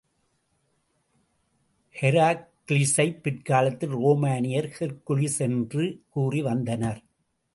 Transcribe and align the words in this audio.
ஹெராக்கிளிஸைப் 2.01 3.21
பிற்காலத்தில் 3.21 3.89
ரோமானியர் 3.89 4.69
ஹெர்க்குலிஸ் 4.79 5.39
என்று 5.39 6.01
கூறி 6.09 6.41
வந்தனர். 6.41 7.03